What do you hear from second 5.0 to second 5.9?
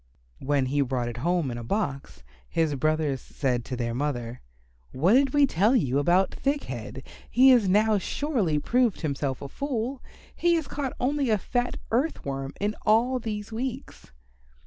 did we tell